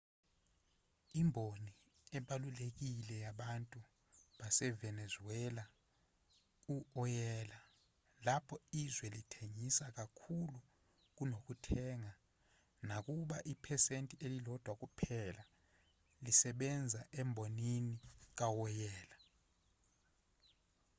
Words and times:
imboni 1.21 1.73
ebalulekile 2.17 3.15
yabantu 3.25 3.79
basevenezuela 4.39 5.63
u-oyela 6.75 7.59
lapho 8.25 8.55
izwe 8.81 9.07
lithengisa 9.15 9.85
kakhulu 9.97 10.59
kunokuthenga 11.17 12.13
nakuba 12.87 13.37
iphesenti 13.53 14.15
ililodwa 14.25 14.73
kuphela 14.81 15.43
lisebenza 16.23 17.01
embonini 17.19 17.95
kawoyela 18.37 19.17